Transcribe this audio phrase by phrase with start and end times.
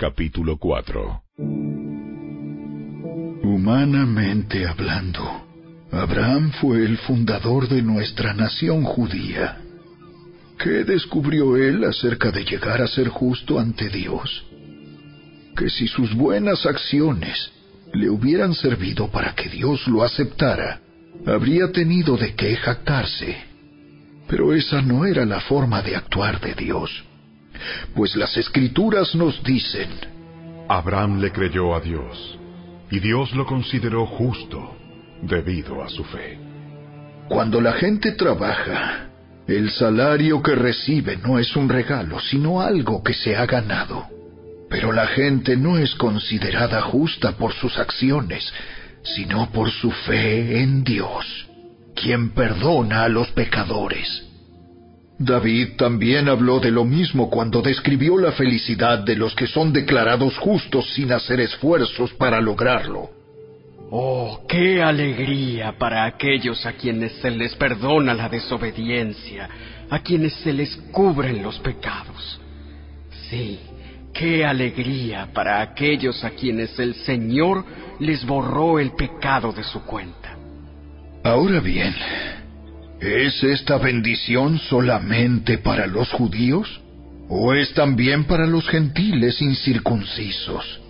[0.00, 1.22] Capítulo 4
[3.42, 5.44] Humanamente hablando,
[5.90, 9.58] Abraham fue el fundador de nuestra nación judía.
[10.56, 14.44] ¿Qué descubrió él acerca de llegar a ser justo ante Dios?
[15.56, 17.50] Que si sus buenas acciones
[17.92, 20.80] le hubieran servido para que Dios lo aceptara,
[21.26, 23.36] habría tenido de qué jactarse.
[24.28, 27.07] Pero esa no era la forma de actuar de Dios,
[27.94, 29.90] pues las escrituras nos dicen,
[30.68, 32.38] Abraham le creyó a Dios,
[32.90, 34.76] y Dios lo consideró justo
[35.22, 36.38] debido a su fe.
[37.28, 39.08] Cuando la gente trabaja,
[39.46, 44.06] el salario que recibe no es un regalo, sino algo que se ha ganado.
[44.68, 48.52] Pero la gente no es considerada justa por sus acciones,
[49.02, 51.46] sino por su fe en Dios,
[51.94, 54.27] quien perdona a los pecadores.
[55.18, 60.38] David también habló de lo mismo cuando describió la felicidad de los que son declarados
[60.38, 63.10] justos sin hacer esfuerzos para lograrlo.
[63.90, 69.48] Oh, qué alegría para aquellos a quienes se les perdona la desobediencia,
[69.90, 72.40] a quienes se les cubren los pecados.
[73.28, 73.58] Sí,
[74.12, 77.64] qué alegría para aquellos a quienes el Señor
[77.98, 80.36] les borró el pecado de su cuenta.
[81.24, 81.94] Ahora bien,
[83.00, 86.80] ¿es esta bendición solamente para los judíos?
[87.28, 90.80] ¿O es también para los gentiles incircuncisos?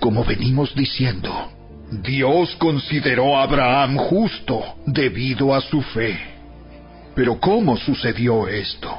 [0.00, 1.50] Como venimos diciendo,
[1.90, 6.18] Dios consideró a Abraham justo debido a su fe.
[7.14, 8.96] Pero ¿cómo sucedió esto?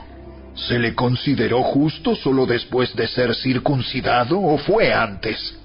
[0.54, 5.58] ¿Se le consideró justo solo después de ser circuncidado o fue antes?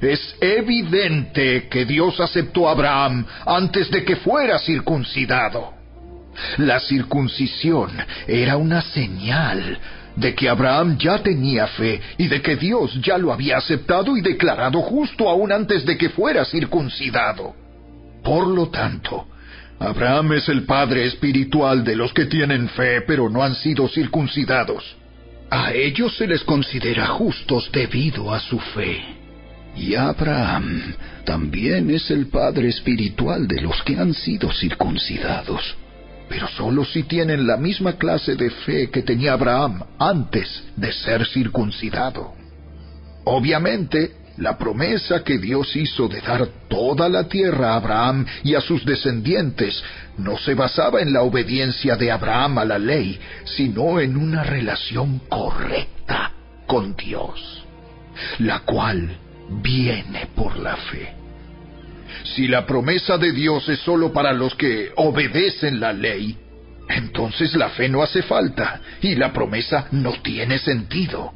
[0.00, 5.74] Es evidente que Dios aceptó a Abraham antes de que fuera circuncidado.
[6.58, 7.90] La circuncisión
[8.26, 9.78] era una señal
[10.16, 14.22] de que Abraham ya tenía fe y de que Dios ya lo había aceptado y
[14.22, 17.54] declarado justo aún antes de que fuera circuncidado.
[18.22, 19.26] Por lo tanto,
[19.78, 24.96] Abraham es el padre espiritual de los que tienen fe pero no han sido circuncidados.
[25.50, 29.19] A ellos se les considera justos debido a su fe.
[29.76, 30.94] Y Abraham
[31.24, 35.76] también es el padre espiritual de los que han sido circuncidados
[36.30, 41.26] pero solo si tienen la misma clase de fe que tenía Abraham antes de ser
[41.26, 42.34] circuncidado.
[43.24, 48.60] Obviamente, la promesa que Dios hizo de dar toda la tierra a Abraham y a
[48.60, 49.82] sus descendientes
[50.18, 55.18] no se basaba en la obediencia de Abraham a la ley, sino en una relación
[55.28, 56.30] correcta
[56.68, 57.64] con Dios,
[58.38, 59.18] la cual
[59.50, 61.14] viene por la fe.
[62.24, 66.36] Si la promesa de Dios es solo para los que obedecen la ley,
[66.88, 71.32] entonces la fe no hace falta y la promesa no tiene sentido.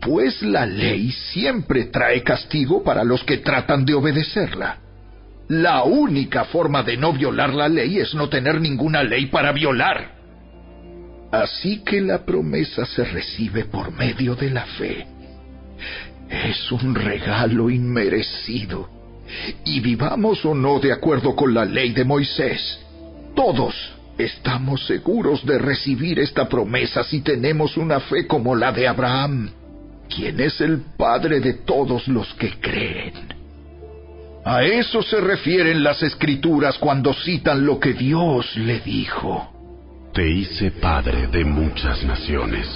[0.00, 4.78] Pues la ley siempre trae castigo para los que tratan de obedecerla.
[5.48, 10.16] La única forma de no violar la ley es no tener ninguna ley para violar.
[11.30, 15.06] Así que la promesa se recibe por medio de la fe.
[16.30, 18.88] Es un regalo inmerecido
[19.64, 22.80] y vivamos o no de acuerdo con la ley de Moisés,
[23.34, 23.74] todos
[24.18, 29.50] estamos seguros de recibir esta promesa si tenemos una fe como la de Abraham,
[30.08, 33.12] quien es el padre de todos los que creen.
[34.44, 39.52] A eso se refieren las escrituras cuando citan lo que Dios le dijo.
[40.14, 42.68] Te hice padre de muchas naciones.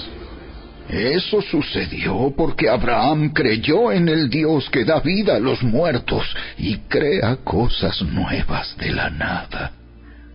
[0.91, 6.25] Eso sucedió porque Abraham creyó en el Dios que da vida a los muertos
[6.57, 9.71] y crea cosas nuevas de la nada.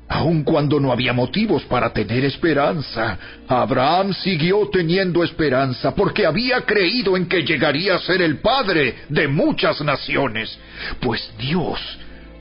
[0.08, 7.18] Aun cuando no había motivos para tener esperanza, Abraham siguió teniendo esperanza porque había creído
[7.18, 10.58] en que llegaría a ser el padre de muchas naciones,
[11.00, 11.78] pues Dios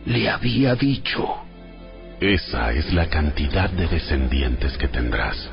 [0.06, 1.42] le había dicho,
[2.22, 5.50] Esa es la cantidad de descendientes que tendrás.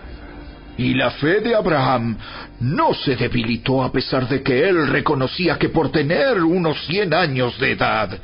[0.78, 2.16] Y la fe de Abraham
[2.60, 7.58] no se debilitó a pesar de que él reconocía que por tener unos cien años
[7.58, 8.18] de edad,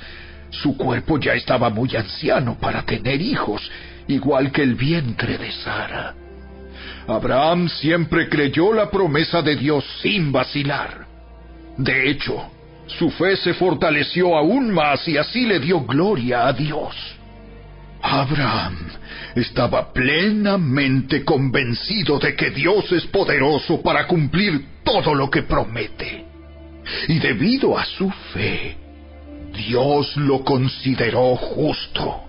[0.51, 3.71] su cuerpo ya estaba muy anciano para tener hijos,
[4.07, 6.15] igual que el vientre de Sara.
[7.07, 11.07] Abraham siempre creyó la promesa de Dios sin vacilar.
[11.77, 12.51] De hecho,
[12.87, 17.18] su fe se fortaleció aún más y así le dio gloria a Dios.
[18.03, 18.77] Abraham
[19.35, 26.25] estaba plenamente convencido de que Dios es poderoso para cumplir todo lo que promete.
[27.09, 28.77] Y debido a su fe,
[29.53, 32.25] Dios lo consideró justo.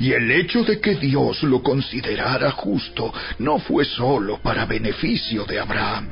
[0.00, 5.58] Y el hecho de que Dios lo considerara justo no fue solo para beneficio de
[5.58, 6.08] Abraham,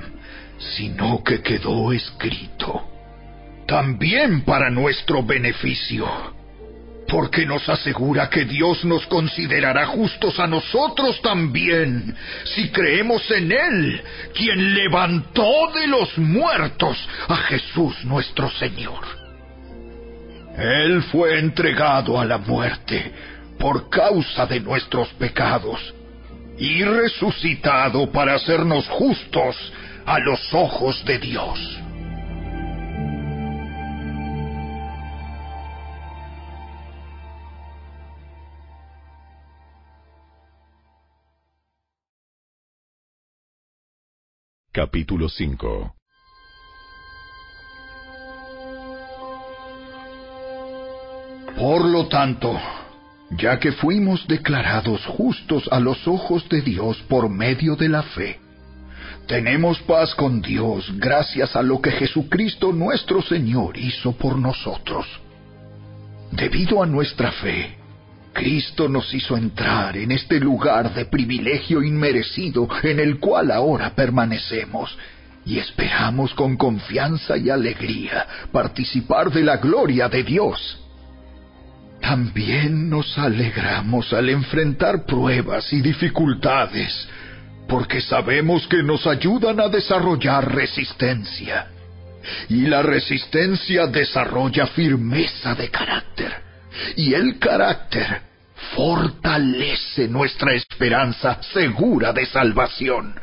[0.59, 2.83] sino que quedó escrito,
[3.67, 6.07] también para nuestro beneficio,
[7.11, 12.15] porque nos asegura que Dios nos considerará justos a nosotros también,
[12.45, 14.03] si creemos en Él,
[14.35, 16.97] quien levantó de los muertos
[17.29, 19.05] a Jesús nuestro Señor.
[20.57, 23.13] Él fue entregado a la muerte
[23.59, 25.95] por causa de nuestros pecados
[26.59, 29.57] y resucitado para hacernos justos
[30.07, 31.81] a los ojos de Dios.
[44.73, 45.97] Capítulo 5
[51.59, 52.57] Por lo tanto,
[53.31, 58.39] ya que fuimos declarados justos a los ojos de Dios por medio de la fe,
[59.27, 65.05] tenemos paz con Dios gracias a lo que Jesucristo nuestro Señor hizo por nosotros.
[66.31, 67.80] Debido a nuestra fe,
[68.33, 74.97] Cristo nos hizo entrar en este lugar de privilegio inmerecido en el cual ahora permanecemos
[75.45, 80.79] y esperamos con confianza y alegría participar de la gloria de Dios.
[82.01, 87.09] También nos alegramos al enfrentar pruebas y dificultades,
[87.69, 91.67] porque sabemos que nos ayudan a desarrollar resistencia.
[92.49, 96.50] Y la resistencia desarrolla firmeza de carácter.
[96.97, 98.23] Y el carácter
[98.75, 103.15] fortalece nuestra esperanza segura de salvación.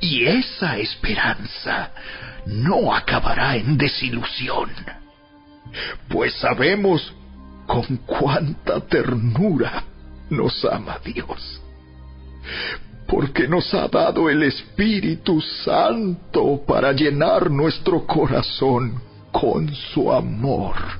[0.00, 1.90] Y esa esperanza
[2.46, 4.70] no acabará en desilusión,
[6.08, 7.12] pues sabemos
[7.66, 9.84] con cuánta ternura
[10.30, 11.60] nos ama Dios.
[13.06, 19.02] Porque nos ha dado el Espíritu Santo para llenar nuestro corazón
[19.32, 20.99] con su amor.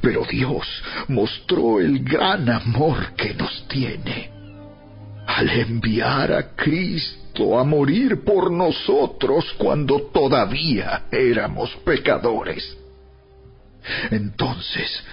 [0.00, 0.66] Pero Dios
[1.08, 4.30] mostró el gran amor que nos tiene
[5.26, 12.76] al enviar a Cristo a morir por nosotros cuando todavía éramos pecadores.
[14.10, 15.04] Entonces,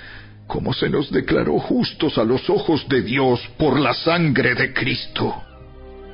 [0.48, 5.36] como se nos declaró justos a los ojos de Dios por la sangre de Cristo,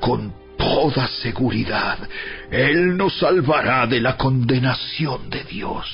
[0.00, 1.98] con toda seguridad,
[2.50, 5.86] Él nos salvará de la condenación de Dios.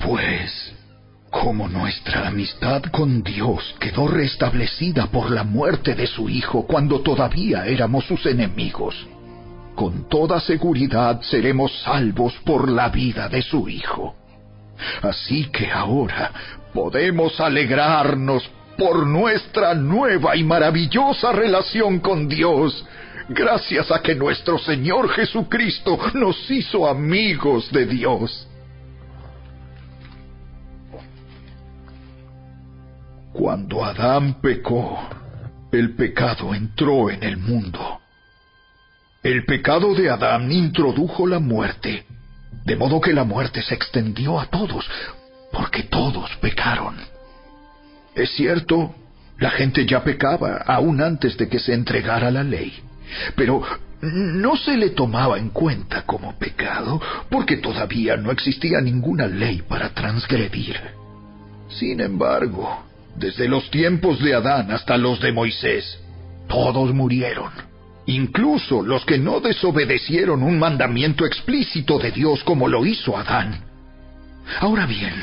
[0.00, 0.74] Pues,
[1.40, 7.66] como nuestra amistad con Dios quedó restablecida por la muerte de su Hijo cuando todavía
[7.66, 8.94] éramos sus enemigos,
[9.74, 14.14] con toda seguridad seremos salvos por la vida de su Hijo.
[15.02, 16.30] Así que ahora
[16.72, 18.48] podemos alegrarnos
[18.78, 22.86] por nuestra nueva y maravillosa relación con Dios,
[23.28, 28.46] gracias a que nuestro Señor Jesucristo nos hizo amigos de Dios.
[33.34, 34.96] Cuando Adán pecó,
[35.72, 37.98] el pecado entró en el mundo.
[39.24, 42.06] El pecado de Adán introdujo la muerte,
[42.64, 44.88] de modo que la muerte se extendió a todos,
[45.52, 46.94] porque todos pecaron.
[48.14, 48.94] Es cierto,
[49.38, 52.72] la gente ya pecaba aún antes de que se entregara la ley,
[53.34, 53.64] pero
[54.00, 59.88] no se le tomaba en cuenta como pecado porque todavía no existía ninguna ley para
[59.88, 60.80] transgredir.
[61.68, 65.98] Sin embargo, desde los tiempos de Adán hasta los de Moisés,
[66.48, 67.50] todos murieron,
[68.06, 73.64] incluso los que no desobedecieron un mandamiento explícito de Dios como lo hizo Adán.
[74.60, 75.14] Ahora bien,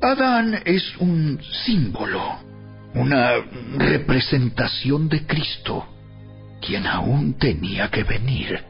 [0.00, 2.38] Adán es un símbolo,
[2.94, 3.32] una
[3.78, 5.86] representación de Cristo,
[6.60, 8.60] quien aún tenía que venir.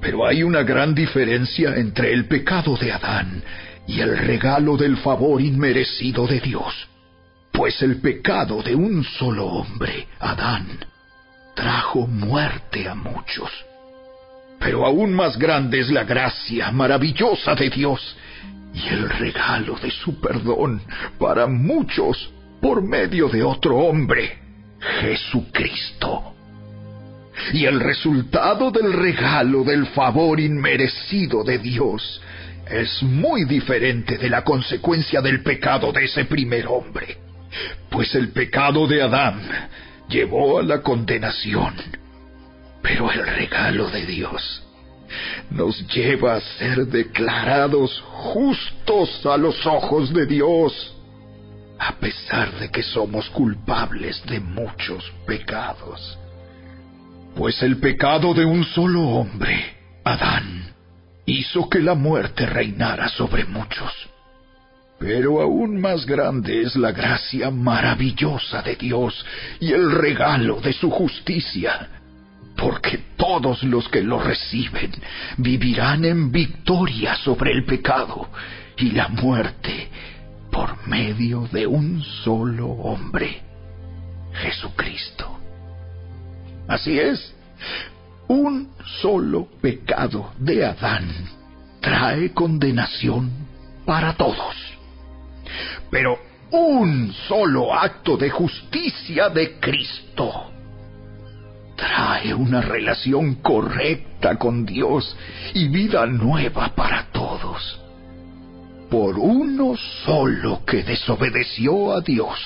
[0.00, 3.42] Pero hay una gran diferencia entre el pecado de Adán
[3.86, 6.72] y el regalo del favor inmerecido de Dios,
[7.54, 10.66] pues el pecado de un solo hombre, Adán,
[11.54, 13.48] trajo muerte a muchos.
[14.58, 18.16] Pero aún más grande es la gracia maravillosa de Dios
[18.74, 20.82] y el regalo de su perdón
[21.16, 22.28] para muchos
[22.60, 24.36] por medio de otro hombre,
[25.00, 26.34] Jesucristo.
[27.52, 32.20] Y el resultado del regalo del favor inmerecido de Dios
[32.68, 37.18] es muy diferente de la consecuencia del pecado de ese primer hombre.
[37.90, 39.40] Pues el pecado de Adán
[40.08, 41.74] llevó a la condenación.
[42.82, 44.64] Pero el regalo de Dios
[45.50, 50.96] nos lleva a ser declarados justos a los ojos de Dios,
[51.78, 56.18] a pesar de que somos culpables de muchos pecados.
[57.34, 60.72] Pues el pecado de un solo hombre, Adán,
[61.26, 63.92] hizo que la muerte reinara sobre muchos.
[64.98, 69.24] Pero aún más grande es la gracia maravillosa de Dios
[69.60, 71.88] y el regalo de su justicia,
[72.56, 74.92] porque todos los que lo reciben
[75.36, 78.28] vivirán en victoria sobre el pecado
[78.76, 79.88] y la muerte
[80.50, 83.42] por medio de un solo hombre,
[84.32, 85.38] Jesucristo.
[86.68, 87.34] Así es,
[88.28, 88.70] un
[89.00, 91.08] solo pecado de Adán
[91.80, 93.30] trae condenación
[93.84, 94.63] para todos.
[95.94, 96.18] Pero
[96.50, 100.50] un solo acto de justicia de Cristo
[101.76, 105.16] trae una relación correcta con Dios
[105.54, 107.80] y vida nueva para todos.
[108.90, 112.40] Por uno solo que desobedeció a Dios,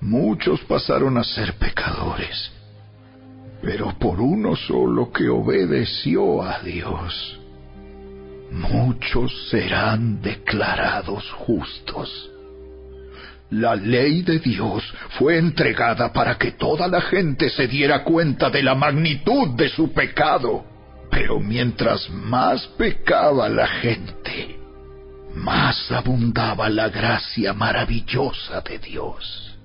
[0.00, 2.50] muchos pasaron a ser pecadores
[3.60, 7.40] pero por uno solo que obedeció a Dios,
[8.52, 12.30] muchos serán declarados justos.
[13.50, 14.82] La ley de Dios
[15.18, 19.92] fue entregada para que toda la gente se diera cuenta de la magnitud de su
[19.92, 20.64] pecado.
[21.10, 24.58] Pero mientras más pecaba la gente,
[25.34, 29.56] más abundaba la gracia maravillosa de Dios.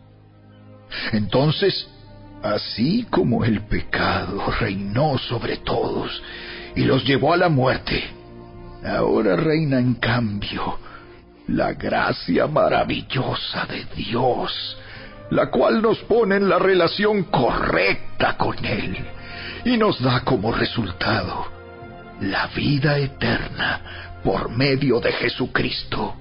[1.12, 1.90] Entonces
[2.44, 6.22] Así como el pecado reinó sobre todos
[6.76, 8.04] y los llevó a la muerte,
[8.86, 10.78] ahora reina en cambio
[11.48, 14.78] la gracia maravillosa de Dios,
[15.30, 18.98] la cual nos pone en la relación correcta con Él
[19.66, 21.48] y nos da como resultado
[22.22, 26.16] la vida eterna por medio de Jesucristo,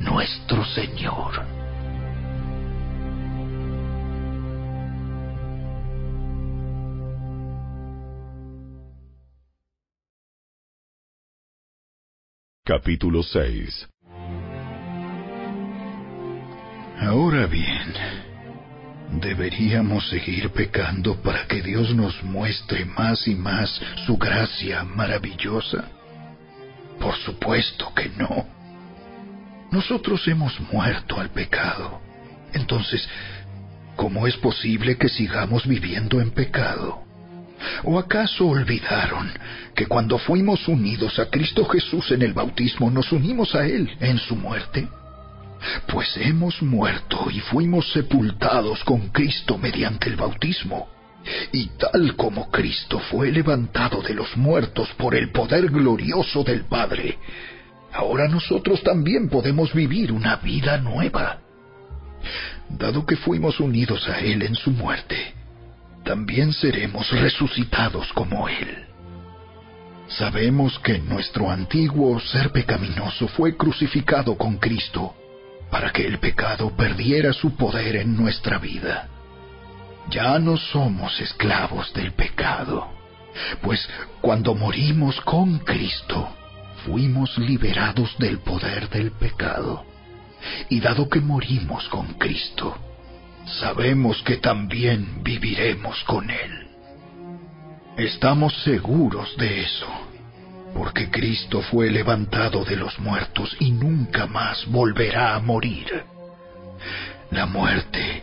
[0.00, 1.58] nuestro Señor.
[12.64, 13.88] Capítulo 6
[17.00, 17.94] Ahora bien,
[19.20, 25.84] ¿deberíamos seguir pecando para que Dios nos muestre más y más su gracia maravillosa?
[26.98, 28.46] Por supuesto que no.
[29.70, 32.00] Nosotros hemos muerto al pecado.
[32.52, 33.08] Entonces,
[33.94, 37.04] ¿cómo es posible que sigamos viviendo en pecado?
[37.84, 39.30] ¿O acaso olvidaron
[39.74, 44.18] que cuando fuimos unidos a Cristo Jesús en el bautismo nos unimos a Él en
[44.18, 44.88] su muerte?
[45.86, 50.88] Pues hemos muerto y fuimos sepultados con Cristo mediante el bautismo.
[51.52, 57.18] Y tal como Cristo fue levantado de los muertos por el poder glorioso del Padre,
[57.92, 61.40] ahora nosotros también podemos vivir una vida nueva.
[62.68, 65.34] Dado que fuimos unidos a Él en su muerte,
[66.04, 68.84] también seremos resucitados como Él.
[70.08, 75.14] Sabemos que nuestro antiguo ser pecaminoso fue crucificado con Cristo
[75.70, 79.08] para que el pecado perdiera su poder en nuestra vida.
[80.10, 82.88] Ya no somos esclavos del pecado,
[83.62, 83.88] pues
[84.20, 86.28] cuando morimos con Cristo,
[86.86, 89.84] fuimos liberados del poder del pecado.
[90.70, 92.76] Y dado que morimos con Cristo,
[93.60, 96.68] sabemos que también viviremos con Él.
[97.96, 100.07] Estamos seguros de eso,
[100.74, 106.04] porque Cristo fue levantado de los muertos y nunca más volverá a morir.
[107.30, 108.22] La muerte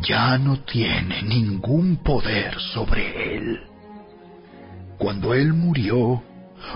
[0.00, 3.60] ya no tiene ningún poder sobre Él.
[4.98, 6.22] Cuando Él murió,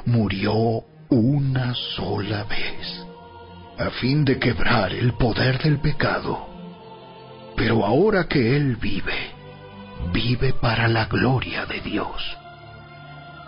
[0.06, 3.06] murió una sola vez,
[3.78, 6.52] a fin de quebrar el poder del pecado
[7.56, 9.30] pero ahora que Él vive,
[10.12, 12.20] vive para la gloria de Dios.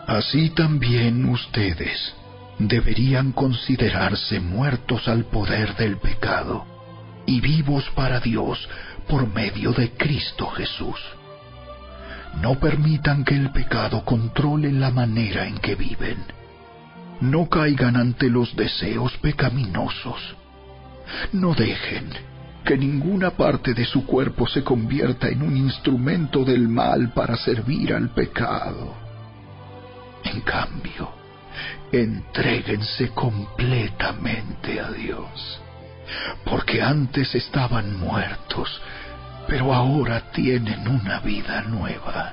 [0.06, 2.14] Así también ustedes
[2.58, 6.66] deberían considerarse muertos al poder del pecado
[7.26, 8.68] y vivos para Dios
[9.08, 11.00] por medio de Cristo Jesús.
[12.42, 16.18] No permitan que el pecado controle la manera en que viven.
[17.20, 20.37] No caigan ante los deseos pecaminosos.
[21.32, 22.11] No dejen
[22.64, 27.94] que ninguna parte de su cuerpo se convierta en un instrumento del mal para servir
[27.94, 29.03] al pecado.
[30.25, 31.11] En cambio,
[31.93, 35.61] entréguense completamente a Dios,
[36.45, 38.81] porque antes estaban muertos,
[39.47, 42.33] pero ahora tienen una vida nueva.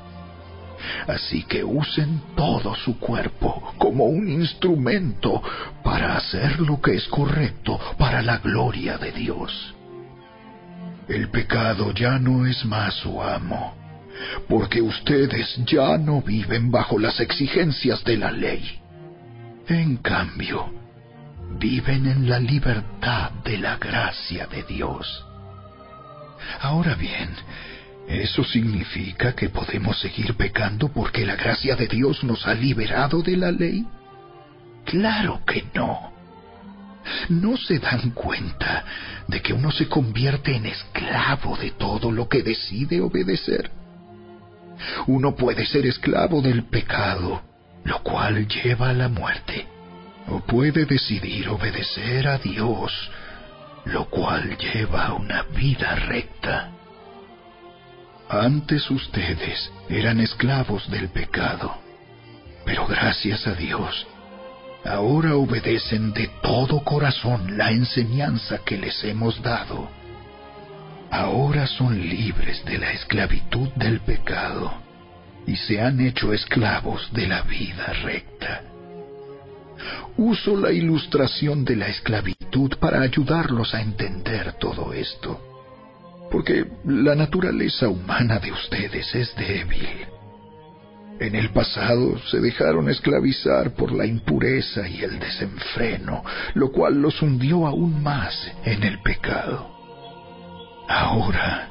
[1.08, 5.42] Así que usen todo su cuerpo como un instrumento
[5.84, 9.76] para hacer lo que es correcto para la gloria de Dios.
[11.08, 13.76] El pecado ya no es más su amo,
[14.48, 18.80] porque ustedes ya no viven bajo las exigencias de la ley.
[19.68, 20.72] En cambio,
[21.60, 25.26] viven en la libertad de la gracia de Dios.
[26.60, 27.30] Ahora bien,
[28.08, 33.38] ¿eso significa que podemos seguir pecando porque la gracia de Dios nos ha liberado de
[33.38, 33.86] la ley?
[34.86, 36.12] Claro que no.
[37.30, 38.86] ¿No se dan cuenta
[39.28, 43.72] de que uno se convierte en esclavo de todo lo que decide obedecer?
[45.08, 47.42] Uno puede ser esclavo del pecado,
[47.84, 49.68] lo cual lleva a la muerte,
[50.28, 52.92] o puede decidir obedecer a Dios,
[53.86, 56.72] lo cual lleva a una vida recta.
[58.30, 61.76] Antes ustedes eran esclavos del pecado,
[62.66, 64.08] pero gracias a Dios,
[64.86, 69.90] ahora obedecen de todo corazón la enseñanza que les hemos dado.
[71.12, 74.72] Ahora son libres de la esclavitud del pecado
[75.46, 78.62] y se han hecho esclavos de la vida recta.
[80.16, 85.42] Uso la ilustración de la esclavitud para ayudarlos a entender todo esto,
[86.32, 89.90] porque la naturaleza humana de ustedes es débil.
[91.20, 97.22] En el pasado se dejaron esclavizar por la impureza y el desenfreno, lo cual los
[97.22, 99.71] hundió aún más en el pecado.
[100.94, 101.70] Ahora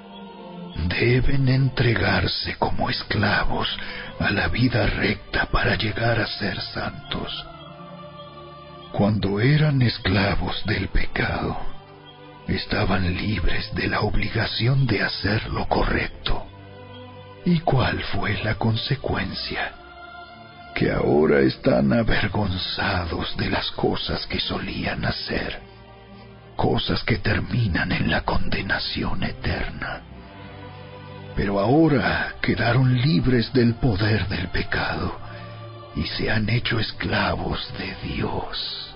[0.89, 3.69] deben entregarse como esclavos
[4.19, 7.47] a la vida recta para llegar a ser santos.
[8.93, 11.55] Cuando eran esclavos del pecado,
[12.49, 16.47] estaban libres de la obligación de hacer lo correcto.
[17.45, 19.73] ¿Y cuál fue la consecuencia?
[20.75, 25.61] Que ahora están avergonzados de las cosas que solían hacer,
[26.61, 30.03] cosas que terminan en la condenación eterna.
[31.35, 35.19] Pero ahora quedaron libres del poder del pecado
[35.97, 38.95] y se han hecho esclavos de Dios.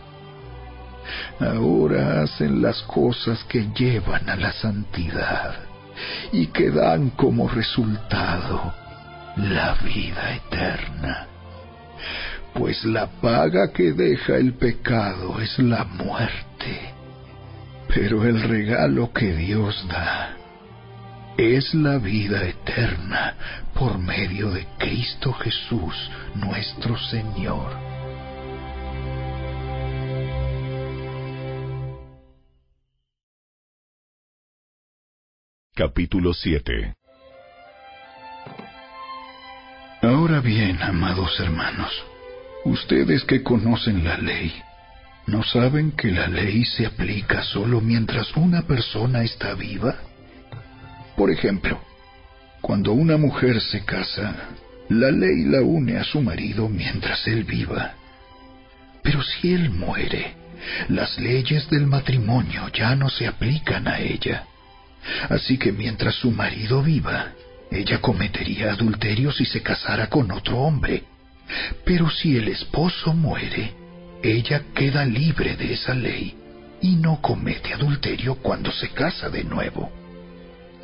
[1.41, 5.55] Ahora hacen las cosas que llevan a la santidad
[6.33, 8.75] y que dan como resultado
[9.37, 11.29] la vida eterna.
[12.53, 16.94] Pues la paga que deja el pecado es la muerte,
[17.95, 20.37] pero el regalo que Dios da
[21.37, 23.37] es la vida eterna
[23.73, 25.95] por medio de Cristo Jesús
[26.35, 27.73] nuestro Señor.
[35.77, 36.95] Capítulo 7
[40.03, 41.93] Ahora bien, amados hermanos,
[42.65, 44.53] ustedes que conocen la ley,
[45.27, 49.97] ¿no saben que la ley se aplica solo mientras una persona está viva?
[51.17, 51.81] Por ejemplo,
[52.61, 54.35] cuando una mujer se casa,
[54.89, 57.95] la ley la une a su marido mientras él viva.
[59.03, 60.35] Pero si él muere,
[60.89, 64.45] las leyes del matrimonio ya no se aplican a ella.
[65.29, 67.33] Así que mientras su marido viva,
[67.71, 71.05] ella cometería adulterio si se casara con otro hombre.
[71.85, 73.75] Pero si el esposo muere,
[74.33, 76.35] ella queda libre de esa ley
[76.81, 79.91] y no comete adulterio cuando se casa de nuevo.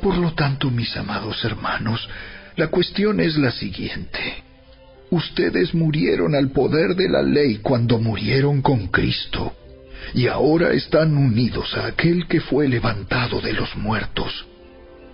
[0.01, 2.09] Por lo tanto, mis amados hermanos,
[2.55, 4.43] la cuestión es la siguiente.
[5.11, 9.53] Ustedes murieron al poder de la ley cuando murieron con Cristo,
[10.13, 14.45] y ahora están unidos a aquel que fue levantado de los muertos.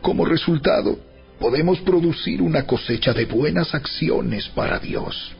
[0.02, 1.00] Como resultado,
[1.40, 5.37] podemos producir una cosecha de buenas acciones para Dios.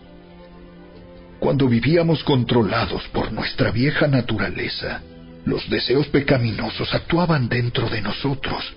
[1.40, 5.02] Cuando vivíamos controlados por nuestra vieja naturaleza,
[5.46, 8.74] los deseos pecaminosos actuaban dentro de nosotros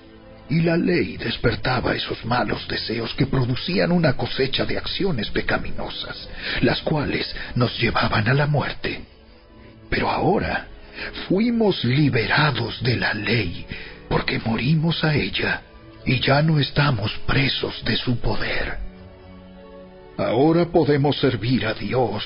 [0.50, 6.28] y la ley despertaba esos malos deseos que producían una cosecha de acciones pecaminosas,
[6.60, 9.04] las cuales nos llevaban a la muerte.
[9.88, 10.66] Pero ahora
[11.28, 13.64] fuimos liberados de la ley
[14.08, 15.62] porque morimos a ella
[16.04, 18.78] y ya no estamos presos de su poder.
[20.18, 22.24] Ahora podemos servir a Dios,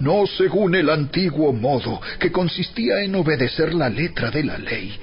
[0.00, 4.98] no según el antiguo modo que consistía en obedecer la letra de la ley,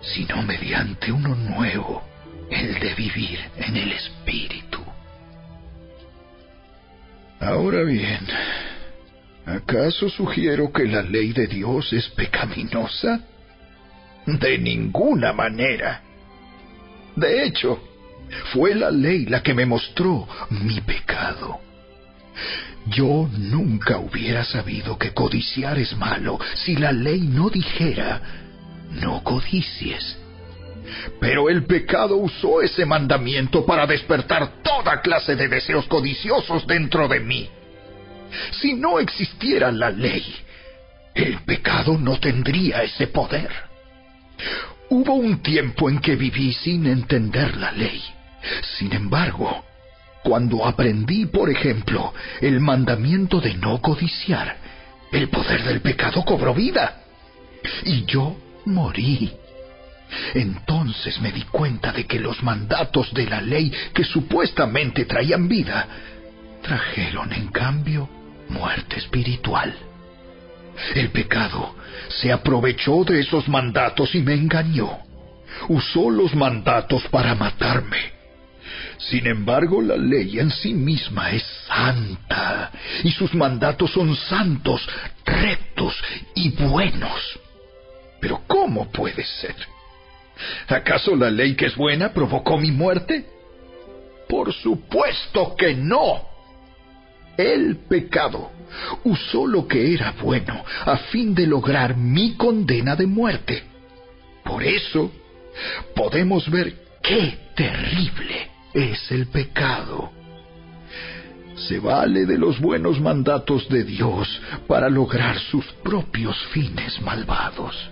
[0.00, 2.02] sino mediante uno nuevo,
[2.50, 4.80] el de vivir en el Espíritu.
[7.38, 8.20] Ahora bien,
[9.46, 13.20] ¿acaso sugiero que la ley de Dios es pecaminosa?
[14.26, 16.02] De ninguna manera.
[17.16, 17.82] De hecho,
[18.52, 21.60] fue la ley la que me mostró mi pecado.
[22.86, 28.20] Yo nunca hubiera sabido que codiciar es malo si la ley no dijera,
[28.92, 30.16] no codicies.
[31.20, 37.20] Pero el pecado usó ese mandamiento para despertar toda clase de deseos codiciosos dentro de
[37.20, 37.48] mí.
[38.52, 40.24] Si no existiera la ley,
[41.14, 43.50] el pecado no tendría ese poder.
[44.88, 48.02] Hubo un tiempo en que viví sin entender la ley.
[48.78, 49.64] Sin embargo,
[50.22, 54.56] cuando aprendí, por ejemplo, el mandamiento de no codiciar,
[55.12, 57.02] el poder del pecado cobró vida.
[57.84, 59.32] Y yo morí.
[60.34, 65.86] Entonces me di cuenta de que los mandatos de la ley que supuestamente traían vida,
[66.62, 68.08] trajeron en cambio
[68.48, 69.74] muerte espiritual.
[70.94, 71.74] El pecado
[72.08, 74.98] se aprovechó de esos mandatos y me engañó.
[75.68, 78.19] Usó los mandatos para matarme.
[79.00, 82.70] Sin embargo, la ley en sí misma es santa
[83.02, 84.86] y sus mandatos son santos,
[85.24, 85.94] rectos
[86.34, 87.40] y buenos.
[88.20, 89.54] Pero ¿cómo puede ser?
[90.68, 93.24] ¿Acaso la ley que es buena provocó mi muerte?
[94.28, 96.28] Por supuesto que no.
[97.38, 98.50] El pecado
[99.04, 103.62] usó lo que era bueno a fin de lograr mi condena de muerte.
[104.44, 105.10] Por eso
[105.94, 110.10] podemos ver qué terrible es el pecado.
[111.56, 117.90] Se vale de los buenos mandatos de Dios para lograr sus propios fines malvados.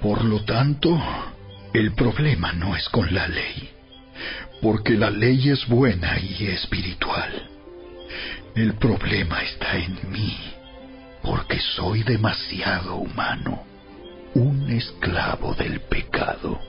[0.00, 1.00] Por lo tanto,
[1.72, 3.70] el problema no es con la ley,
[4.60, 7.48] porque la ley es buena y espiritual.
[8.54, 10.36] El problema está en mí,
[11.22, 13.64] porque soy demasiado humano,
[14.34, 16.60] un esclavo del pecado.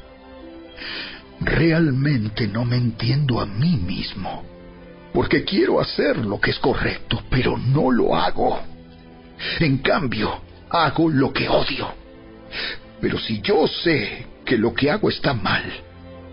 [1.42, 4.44] Realmente no me entiendo a mí mismo,
[5.14, 8.60] porque quiero hacer lo que es correcto, pero no lo hago.
[9.60, 11.94] En cambio, hago lo que odio.
[13.00, 15.64] Pero si yo sé que lo que hago está mal,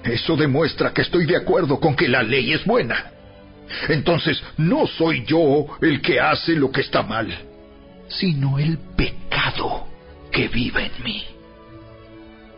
[0.03, 3.13] eso demuestra que estoy de acuerdo con que la ley es buena.
[3.89, 7.33] Entonces no soy yo el que hace lo que está mal,
[8.09, 9.87] sino el pecado
[10.31, 11.25] que vive en mí.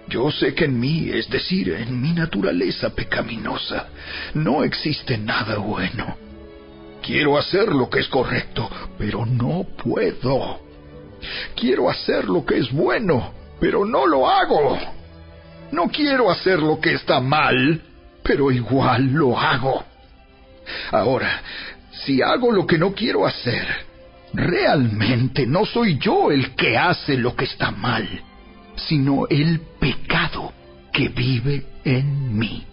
[0.08, 3.88] Yo sé que en mí, es decir, en mi naturaleza pecaminosa,
[4.34, 6.16] no existe nada bueno.
[7.02, 10.60] Quiero hacer lo que es correcto, pero no puedo.
[11.54, 14.78] Quiero hacer lo que es bueno, pero no lo hago.
[15.72, 17.82] No quiero hacer lo que está mal,
[18.22, 19.84] pero igual lo hago.
[20.90, 21.42] Ahora,
[21.92, 23.66] si hago lo que no quiero hacer,
[24.32, 28.06] realmente no soy yo el que hace lo que está mal,
[28.78, 30.52] sino el pecado
[30.92, 32.64] que vive en mí.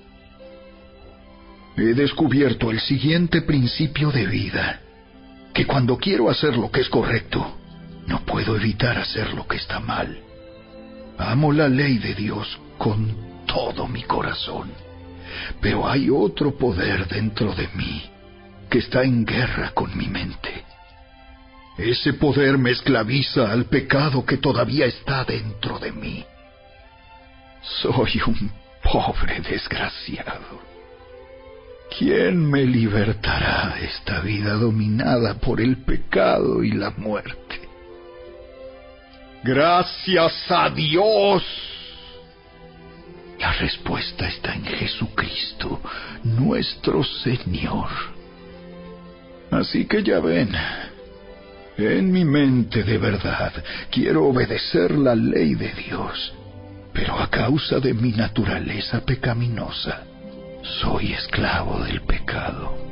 [1.77, 4.81] He descubierto el siguiente principio de vida,
[5.53, 7.57] que cuando quiero hacer lo que es correcto,
[8.07, 10.17] no puedo evitar hacer lo que está mal.
[11.17, 13.15] Amo la ley de Dios con
[13.45, 14.69] todo mi corazón,
[15.61, 18.03] pero hay otro poder dentro de mí
[18.69, 20.64] que está en guerra con mi mente.
[21.77, 26.25] Ese poder me esclaviza al pecado que todavía está dentro de mí.
[27.61, 30.61] Soy un pobre desgraciado.
[31.97, 37.61] ¿Quién me libertará de esta vida dominada por el pecado y la muerte?
[39.43, 41.43] Gracias a Dios.
[43.39, 45.81] La respuesta está en Jesucristo,
[46.23, 47.89] nuestro Señor.
[49.51, 50.55] Así que ya ven,
[51.77, 53.51] en mi mente de verdad
[53.91, 56.33] quiero obedecer la ley de Dios,
[56.93, 60.03] pero a causa de mi naturaleza pecaminosa,
[60.61, 62.84] soy esclavo del pecado.